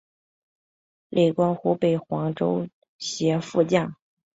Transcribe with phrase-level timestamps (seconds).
[1.09, 2.67] 累官湖北黄州
[2.97, 3.95] 协副将。